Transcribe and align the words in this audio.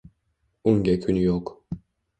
Unga 0.71 0.95
kun 1.05 1.21
yo’q 1.27 1.57